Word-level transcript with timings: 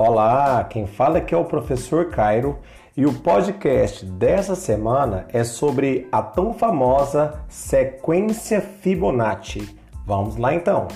Olá, 0.00 0.62
quem 0.62 0.86
fala 0.86 1.18
aqui 1.18 1.34
é 1.34 1.36
o 1.36 1.44
professor 1.44 2.08
Cairo 2.08 2.60
e 2.96 3.04
o 3.04 3.12
podcast 3.14 4.06
dessa 4.06 4.54
semana 4.54 5.26
é 5.32 5.42
sobre 5.42 6.06
a 6.12 6.22
tão 6.22 6.54
famosa 6.54 7.40
sequência 7.48 8.60
Fibonacci. 8.60 9.76
Vamos 10.06 10.36
lá 10.36 10.54
então. 10.54 10.86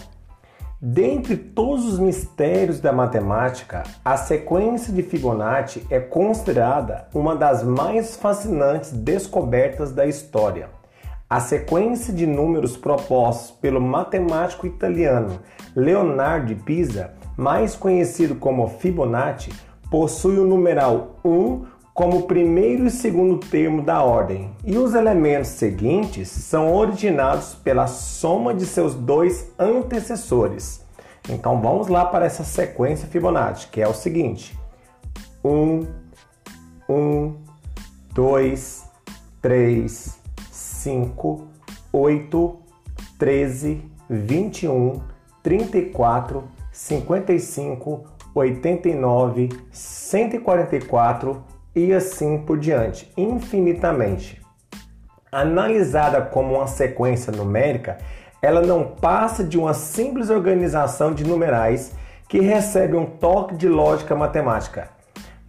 Dentre 0.81 1.37
todos 1.37 1.85
os 1.85 1.99
mistérios 1.99 2.79
da 2.79 2.93
matemática, 2.93 3.83
a 4.05 4.17
sequência 4.17 4.93
de 4.93 5.03
Fibonacci 5.03 5.85
é 5.91 5.99
considerada 5.99 7.09
uma 7.13 7.35
das 7.35 7.65
mais 7.65 8.15
fascinantes 8.15 8.93
descobertas 8.93 9.91
da 9.91 10.07
história. 10.07 10.69
A 11.29 11.41
sequência 11.41 12.15
de 12.15 12.25
números 12.25 12.77
propostos 12.77 13.51
pelo 13.51 13.81
matemático 13.81 14.65
italiano 14.65 15.41
Leonardo 15.75 16.55
de 16.55 16.55
Pisa 16.55 17.21
mais 17.37 17.75
conhecido 17.75 18.35
como 18.35 18.69
Fibonacci, 18.69 19.53
possui 19.91 20.39
o 20.39 20.47
numeral 20.47 21.17
1 21.25 21.65
como 21.95 22.23
primeiro 22.23 22.87
e 22.87 22.91
segundo 22.91 23.39
termo 23.39 23.83
da 23.83 24.03
ordem, 24.03 24.51
e 24.65 24.79
os 24.79 24.95
elementos 24.95 25.51
seguintes 25.51 26.29
são 26.29 26.75
originados 26.75 27.55
pela 27.55 27.87
soma 27.87 28.55
de 28.55 28.65
seus 28.65 28.95
dois 28.95 29.53
antecessores. 29.59 30.83
Então 31.29 31.61
vamos 31.61 31.89
lá 31.89 32.07
para 32.07 32.25
essa 32.25 32.45
sequência 32.45 33.07
Fibonacci, 33.07 33.69
que 33.69 33.81
é 33.81 33.87
o 33.87 33.93
seguinte: 33.93 34.59
1, 35.45 35.87
1, 36.89 37.37
2, 38.15 38.85
3, 39.43 40.19
5, 40.51 41.47
8, 41.93 42.59
13, 43.19 43.83
21, 44.09 45.01
34, 45.43 46.45
55, 46.73 48.05
89, 48.35 49.51
144 49.71 51.45
e 51.77 51.93
assim 51.93 52.39
por 52.39 52.59
diante, 52.59 53.13
infinitamente. 53.17 54.41
Analisada 55.31 56.23
como 56.23 56.55
uma 56.55 56.67
sequência 56.67 57.31
numérica, 57.33 57.99
ela 58.41 58.63
não 58.63 58.85
passa 58.85 59.45
de 59.45 59.59
uma 59.59 59.75
simples 59.75 60.31
organização 60.31 61.15
de 61.15 61.25
numerais 61.25 61.95
que 62.29 62.41
recebe 62.41 62.97
um 62.97 63.05
toque 63.05 63.55
de 63.55 63.69
lógica 63.69 64.17
matemática. 64.17 64.89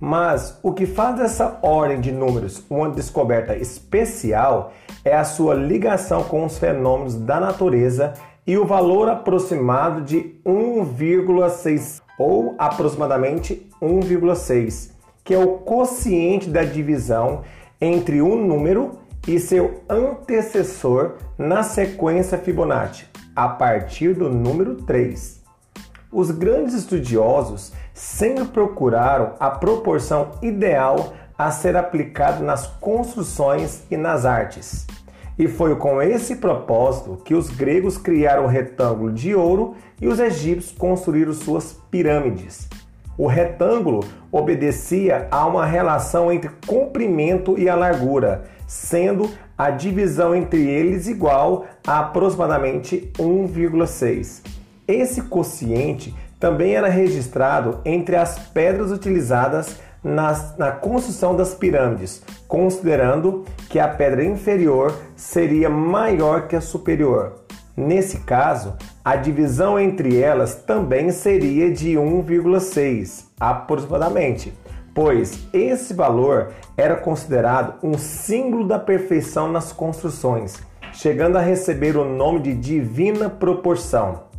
Mas 0.06 0.60
o 0.62 0.74
que 0.74 0.86
faz 0.86 1.18
essa 1.22 1.60
ordem 1.62 2.02
de 2.02 2.12
números 2.12 2.62
uma 2.70 2.90
descoberta 2.90 3.56
especial 3.56 4.74
é 5.06 5.16
a 5.16 5.24
sua 5.24 5.56
ligação 5.56 6.26
com 6.26 6.44
os 6.44 6.58
fenômenos 6.58 7.16
da 7.16 7.40
natureza 7.40 8.12
e 8.46 8.58
o 8.58 8.66
valor 8.66 9.08
aproximado 9.08 10.02
de 10.02 10.36
1,6 10.46 12.02
ou 12.20 12.54
aproximadamente 12.58 13.66
1,6, 13.82 14.92
que 15.24 15.34
é 15.34 15.40
o 15.40 15.60
quociente 15.60 16.50
da 16.50 16.66
divisão 16.66 17.44
entre 17.80 18.22
um 18.22 18.36
número 18.36 19.00
e 19.26 19.40
seu 19.40 19.86
antecessor 19.88 21.14
na 21.38 21.64
sequência 21.64 22.38
Fibonacci, 22.38 23.06
a 23.34 23.48
partir 23.48 24.14
do 24.14 24.30
número 24.30 24.76
3. 24.84 25.43
Os 26.14 26.30
grandes 26.30 26.76
estudiosos 26.76 27.74
sempre 27.92 28.46
procuraram 28.46 29.32
a 29.40 29.50
proporção 29.50 30.34
ideal 30.44 31.12
a 31.36 31.50
ser 31.50 31.76
aplicada 31.76 32.44
nas 32.44 32.68
construções 32.68 33.82
e 33.90 33.98
nas 33.98 34.24
artes. 34.24 34.86
E 35.40 35.48
foi 35.48 35.76
com 35.76 36.00
esse 36.00 36.36
propósito 36.36 37.20
que 37.26 37.34
os 37.34 37.50
gregos 37.50 37.98
criaram 37.98 38.44
o 38.44 38.48
retângulo 38.48 39.12
de 39.12 39.34
ouro 39.34 39.74
e 40.00 40.08
os 40.08 40.20
egípcios 40.20 40.78
construíram 40.78 41.34
suas 41.34 41.74
pirâmides. 41.90 42.70
O 43.18 43.26
retângulo 43.26 44.02
obedecia 44.32 45.28
a 45.32 45.48
uma 45.48 45.66
relação 45.66 46.32
entre 46.32 46.52
comprimento 46.68 47.58
e 47.58 47.68
a 47.68 47.76
largura, 47.76 48.44
sendo 48.68 49.32
a 49.58 49.72
divisão 49.72 50.36
entre 50.36 50.68
eles 50.68 51.08
igual 51.08 51.66
a 51.88 52.02
aproximadamente 52.02 53.12
1,6. 53.18 54.53
Esse 54.88 55.22
quociente 55.24 56.14
também 56.40 56.76
era 56.76 56.90
registrado 56.90 57.80
entre 57.86 58.16
as 58.16 58.38
pedras 58.38 58.92
utilizadas 58.92 59.78
na, 60.04 60.54
na 60.58 60.72
construção 60.72 61.36
das 61.36 61.54
pirâmides, 61.54 62.22
considerando 62.48 63.46
que 63.70 63.80
a 63.80 63.88
pedra 63.88 64.26
inferior 64.26 64.94
seria 65.16 65.70
maior 65.70 66.48
que 66.48 66.56
a 66.56 66.62
superior. 66.62 67.44
Nesse 67.76 68.20
caso, 68.20 68.76
a 69.04 69.16
divisão 69.16 69.80
entre 69.80 70.20
elas 70.20 70.54
também 70.54 71.12
seria 71.12 71.72
de 71.72 71.94
1,6 71.94 73.26
aproximadamente, 73.40 74.54
pois 74.94 75.48
esse 75.54 75.94
valor 75.94 76.52
era 76.78 76.96
considerado 76.96 77.76
um 77.82 77.98
símbolo 77.98 78.68
da 78.68 78.78
perfeição 78.78 79.52
nas 79.52 79.72
construções, 79.72 80.62
chegando 80.92 81.38
a 81.38 81.42
receber 81.42 81.98
o 81.98 82.04
nome 82.04 82.42
de 82.42 82.54
divina 82.54 83.30
proporção. 83.30 84.33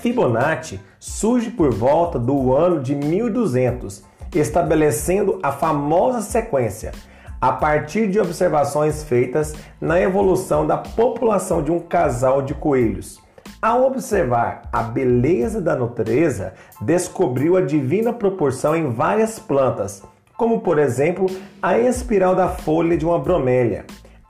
Fibonacci 0.00 0.80
surge 1.00 1.50
por 1.50 1.72
volta 1.72 2.18
do 2.18 2.54
ano 2.54 2.80
de 2.80 2.94
1200 2.94 4.04
estabelecendo 4.34 5.38
a 5.42 5.50
famosa 5.50 6.20
sequência 6.20 6.92
a 7.40 7.52
partir 7.52 8.08
de 8.08 8.18
observações 8.18 9.02
feitas 9.02 9.54
na 9.80 10.00
evolução 10.00 10.66
da 10.66 10.76
população 10.76 11.62
de 11.62 11.70
um 11.70 11.78
casal 11.78 12.42
de 12.42 12.52
coelhos. 12.52 13.20
Ao 13.62 13.84
observar 13.84 14.62
a 14.72 14.82
beleza 14.82 15.60
da 15.60 15.74
natureza, 15.74 16.54
descobriu 16.80 17.56
a 17.56 17.60
divina 17.60 18.12
proporção 18.12 18.76
em 18.76 18.90
várias 18.90 19.38
plantas, 19.38 20.02
como 20.36 20.60
por 20.60 20.78
exemplo 20.78 21.26
a 21.62 21.78
espiral 21.78 22.34
da 22.34 22.48
folha 22.48 22.96
de 22.96 23.06
uma 23.06 23.18
bromélia. 23.18 23.84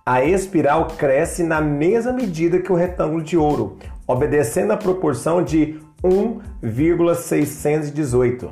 A 0.04 0.24
espiral 0.24 0.86
cresce 0.96 1.42
na 1.42 1.60
mesma 1.60 2.12
medida 2.12 2.58
que 2.58 2.72
o 2.72 2.76
retângulo 2.76 3.22
de 3.22 3.36
ouro, 3.36 3.76
obedecendo 4.08 4.72
a 4.72 4.76
proporção 4.76 5.44
de 5.44 5.78
1,618. 6.02 8.50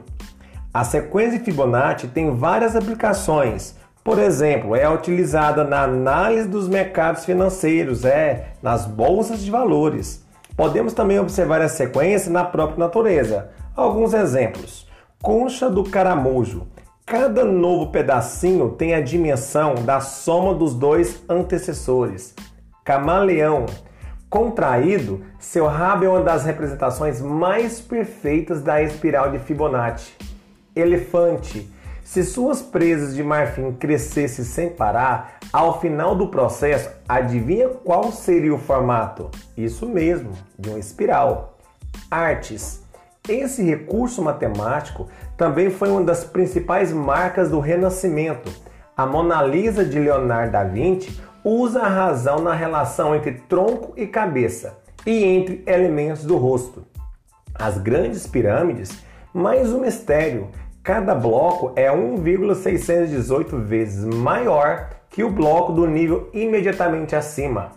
A 0.72 0.84
sequência 0.84 1.40
Fibonacci 1.40 2.06
tem 2.08 2.36
várias 2.36 2.76
aplicações. 2.76 3.74
Por 4.04 4.18
exemplo, 4.18 4.76
é 4.76 4.86
utilizada 4.88 5.64
na 5.64 5.84
análise 5.84 6.46
dos 6.46 6.68
mercados 6.68 7.24
financeiros, 7.24 8.04
é 8.04 8.48
nas 8.62 8.84
bolsas 8.84 9.40
de 9.40 9.50
valores. 9.50 10.22
Podemos 10.54 10.92
também 10.92 11.18
observar 11.18 11.62
a 11.62 11.68
sequência 11.68 12.30
na 12.30 12.44
própria 12.44 12.78
natureza. 12.78 13.48
Alguns 13.74 14.12
exemplos: 14.12 14.86
concha 15.22 15.70
do 15.70 15.82
caramujo. 15.82 16.66
Cada 17.06 17.42
novo 17.44 17.90
pedacinho 17.90 18.68
tem 18.70 18.94
a 18.94 19.00
dimensão 19.00 19.74
da 19.76 20.00
soma 20.00 20.52
dos 20.54 20.74
dois 20.74 21.22
antecessores. 21.28 22.34
Camaleão. 22.84 23.66
Contraído, 24.36 25.22
seu 25.38 25.66
rabo 25.66 26.04
é 26.04 26.08
uma 26.10 26.20
das 26.20 26.44
representações 26.44 27.22
mais 27.22 27.80
perfeitas 27.80 28.60
da 28.60 28.82
espiral 28.82 29.30
de 29.30 29.38
Fibonacci 29.38 30.12
elefante. 30.76 31.72
Se 32.04 32.22
suas 32.22 32.60
presas 32.60 33.14
de 33.14 33.22
marfim 33.22 33.72
crescessem 33.72 34.44
sem 34.44 34.68
parar, 34.68 35.38
ao 35.50 35.80
final 35.80 36.14
do 36.14 36.28
processo, 36.28 36.90
adivinha 37.08 37.70
qual 37.82 38.12
seria 38.12 38.54
o 38.54 38.58
formato? 38.58 39.30
Isso 39.56 39.88
mesmo, 39.88 40.32
de 40.58 40.68
uma 40.68 40.78
espiral. 40.78 41.56
Artes. 42.10 42.82
Esse 43.26 43.62
recurso 43.62 44.20
matemático 44.20 45.08
também 45.34 45.70
foi 45.70 45.88
uma 45.88 46.04
das 46.04 46.24
principais 46.24 46.92
marcas 46.92 47.48
do 47.48 47.58
Renascimento. 47.58 48.52
A 48.94 49.06
Mona 49.06 49.40
Lisa 49.40 49.82
de 49.82 49.98
Leonardo 49.98 50.52
da 50.52 50.62
Vinci 50.62 51.24
usa 51.48 51.82
a 51.82 51.88
razão 51.88 52.40
na 52.40 52.54
relação 52.54 53.14
entre 53.14 53.32
tronco 53.32 53.92
e 53.96 54.06
cabeça 54.06 54.78
e 55.06 55.24
entre 55.24 55.62
elementos 55.66 56.24
do 56.24 56.36
rosto. 56.36 56.84
As 57.54 57.78
grandes 57.78 58.26
pirâmides, 58.26 59.02
mais 59.32 59.72
um 59.72 59.80
mistério 59.80 60.48
Cada 60.86 61.16
bloco 61.16 61.72
é 61.74 61.90
1,618 61.90 63.58
vezes 63.58 64.04
maior 64.04 64.90
que 65.10 65.24
o 65.24 65.30
bloco 65.32 65.72
do 65.72 65.84
nível 65.84 66.30
imediatamente 66.32 67.16
acima. 67.16 67.72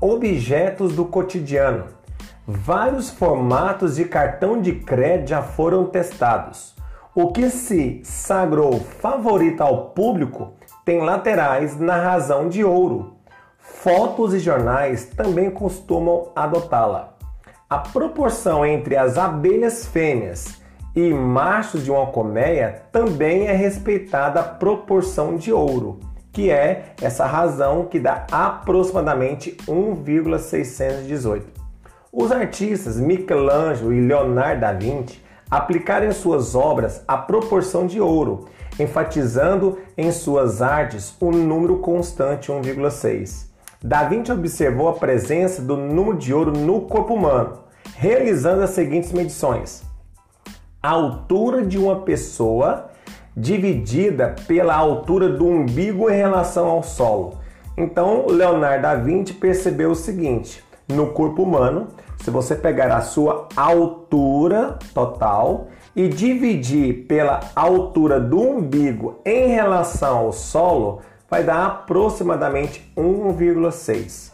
Objetos 0.00 0.96
do 0.96 1.04
cotidiano. 1.04 1.84
Vários 2.44 3.10
formatos 3.10 3.94
de 3.94 4.06
cartão 4.06 4.60
de 4.60 4.72
crédito 4.72 5.28
já 5.28 5.40
foram 5.40 5.84
testados. 5.84 6.74
O 7.14 7.30
que 7.30 7.48
se 7.48 8.00
sagrou 8.02 8.80
favorito 8.80 9.60
ao 9.60 9.90
público 9.90 10.54
tem 10.84 11.00
laterais 11.00 11.78
na 11.78 11.96
razão 11.96 12.48
de 12.48 12.64
ouro. 12.64 13.14
Fotos 13.58 14.34
e 14.34 14.38
jornais 14.38 15.06
também 15.06 15.50
costumam 15.50 16.28
adotá-la. 16.34 17.14
A 17.70 17.78
proporção 17.78 18.66
entre 18.66 18.96
as 18.96 19.16
abelhas 19.16 19.86
fêmeas 19.86 20.60
e 20.94 21.14
machos 21.14 21.84
de 21.84 21.90
uma 21.90 22.06
colmeia 22.06 22.82
também 22.90 23.46
é 23.46 23.52
respeitada 23.52 24.40
a 24.40 24.44
proporção 24.44 25.36
de 25.36 25.52
ouro, 25.52 26.00
que 26.32 26.50
é 26.50 26.94
essa 27.00 27.24
razão 27.24 27.86
que 27.86 27.98
dá 27.98 28.26
aproximadamente 28.30 29.56
1,618. 29.66 31.62
Os 32.12 32.30
artistas 32.30 33.00
Michelangelo 33.00 33.92
e 33.92 34.00
Leonardo 34.00 34.60
da 34.60 34.72
Vinci 34.72 35.21
aplicar 35.52 36.02
em 36.02 36.12
suas 36.12 36.54
obras 36.54 37.04
a 37.06 37.18
proporção 37.18 37.86
de 37.86 38.00
ouro, 38.00 38.46
enfatizando 38.80 39.78
em 39.98 40.10
suas 40.10 40.62
artes 40.62 41.14
o 41.20 41.30
número 41.30 41.76
constante 41.76 42.50
1,6. 42.50 43.48
Da 43.84 44.04
Vinci 44.04 44.32
observou 44.32 44.88
a 44.88 44.94
presença 44.94 45.60
do 45.60 45.76
número 45.76 46.16
de 46.16 46.32
ouro 46.32 46.52
no 46.52 46.80
corpo 46.80 47.12
humano, 47.12 47.58
realizando 47.94 48.62
as 48.62 48.70
seguintes 48.70 49.12
medições: 49.12 49.82
a 50.82 50.88
altura 50.88 51.66
de 51.66 51.76
uma 51.76 52.00
pessoa 52.00 52.88
dividida 53.36 54.34
pela 54.46 54.74
altura 54.74 55.28
do 55.28 55.46
umbigo 55.46 56.08
em 56.08 56.16
relação 56.16 56.66
ao 56.66 56.82
solo. 56.82 57.40
Então, 57.76 58.24
Leonardo 58.26 58.82
da 58.82 58.94
Vinci 58.94 59.34
percebeu 59.34 59.90
o 59.90 59.94
seguinte: 59.94 60.64
no 60.88 61.08
corpo 61.08 61.42
humano, 61.42 61.88
se 62.22 62.30
você 62.30 62.54
pegar 62.54 62.94
a 62.94 63.00
sua 63.00 63.48
altura 63.56 64.78
total 64.94 65.68
e 65.94 66.08
dividir 66.08 67.06
pela 67.06 67.40
altura 67.54 68.20
do 68.20 68.40
umbigo 68.40 69.20
em 69.24 69.48
relação 69.48 70.18
ao 70.18 70.32
solo, 70.32 71.00
vai 71.28 71.42
dar 71.42 71.66
aproximadamente 71.66 72.92
1,6. 72.96 74.32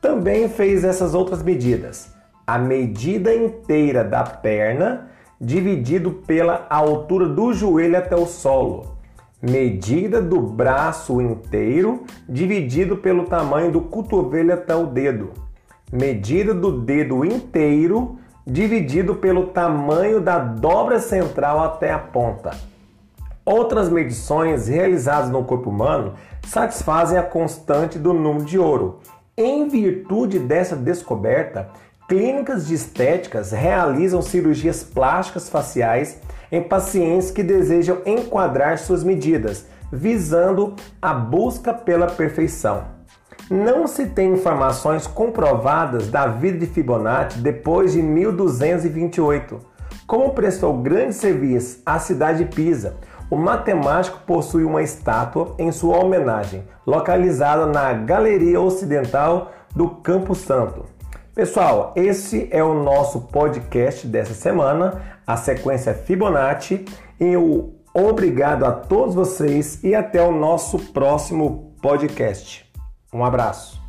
Também 0.00 0.48
fez 0.48 0.84
essas 0.84 1.14
outras 1.14 1.42
medidas. 1.42 2.12
A 2.46 2.58
medida 2.58 3.34
inteira 3.34 4.02
da 4.02 4.24
perna 4.24 5.08
dividido 5.40 6.10
pela 6.10 6.66
altura 6.68 7.28
do 7.28 7.52
joelho 7.52 7.96
até 7.96 8.14
o 8.14 8.26
solo. 8.26 8.96
Medida 9.40 10.20
do 10.20 10.40
braço 10.40 11.20
inteiro 11.20 12.04
dividido 12.28 12.96
pelo 12.96 13.24
tamanho 13.24 13.72
do 13.72 13.80
cotovelo 13.80 14.52
até 14.52 14.74
o 14.74 14.86
dedo. 14.86 15.32
Medida 15.92 16.54
do 16.54 16.80
dedo 16.80 17.22
inteiro 17.22 18.18
dividido 18.46 19.16
pelo 19.16 19.48
tamanho 19.48 20.22
da 20.22 20.38
dobra 20.38 20.98
central 20.98 21.62
até 21.62 21.92
a 21.92 21.98
ponta. 21.98 22.50
Outras 23.44 23.90
medições 23.90 24.68
realizadas 24.68 25.28
no 25.28 25.44
corpo 25.44 25.68
humano 25.68 26.14
satisfazem 26.46 27.18
a 27.18 27.22
constante 27.22 27.98
do 27.98 28.14
número 28.14 28.46
de 28.46 28.58
ouro. 28.58 29.00
Em 29.36 29.68
virtude 29.68 30.38
dessa 30.38 30.74
descoberta, 30.74 31.68
Clínicas 32.08 32.66
de 32.66 32.74
estéticas 32.74 33.52
realizam 33.52 34.20
cirurgias 34.20 34.82
plásticas 34.82 35.48
faciais 35.48 36.20
em 36.50 36.62
pacientes 36.62 37.30
que 37.30 37.42
desejam 37.42 38.02
enquadrar 38.04 38.78
suas 38.78 39.02
medidas, 39.02 39.66
visando 39.90 40.74
a 41.00 41.14
busca 41.14 41.72
pela 41.72 42.06
perfeição. 42.06 42.84
Não 43.52 43.86
se 43.86 44.06
tem 44.06 44.32
informações 44.32 45.06
comprovadas 45.06 46.08
da 46.08 46.26
vida 46.26 46.56
de 46.56 46.64
Fibonacci 46.64 47.38
depois 47.38 47.92
de 47.92 48.00
1228. 48.00 49.60
Como 50.06 50.30
prestou 50.30 50.78
grande 50.78 51.14
serviço 51.14 51.82
à 51.84 51.98
cidade 51.98 52.44
de 52.44 52.54
Pisa, 52.54 52.96
o 53.28 53.36
matemático 53.36 54.20
possui 54.26 54.64
uma 54.64 54.82
estátua 54.82 55.54
em 55.58 55.70
sua 55.70 55.98
homenagem, 55.98 56.64
localizada 56.86 57.66
na 57.66 57.92
Galeria 57.92 58.58
Ocidental 58.58 59.52
do 59.76 59.86
Campo 59.86 60.34
Santo. 60.34 60.86
Pessoal, 61.34 61.92
esse 61.94 62.48
é 62.50 62.64
o 62.64 62.72
nosso 62.72 63.20
podcast 63.20 64.06
dessa 64.06 64.32
semana, 64.32 65.18
a 65.26 65.36
sequência 65.36 65.92
Fibonacci. 65.92 66.86
E 67.20 67.26
eu 67.26 67.74
obrigado 67.92 68.64
a 68.64 68.72
todos 68.72 69.14
vocês 69.14 69.78
e 69.84 69.94
até 69.94 70.22
o 70.22 70.32
nosso 70.32 70.78
próximo 70.94 71.74
podcast. 71.82 72.71
Um 73.12 73.24
abraço. 73.24 73.81